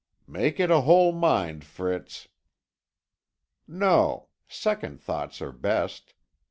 "Make 0.25 0.59
it 0.59 0.71
a 0.71 0.81
whole 0.81 1.11
mind, 1.11 1.63
Fritz." 1.63 2.27
"No; 3.67 4.29
second 4.47 4.99
thoughts 4.99 5.43
are 5.43 5.51
best. 5.51 6.15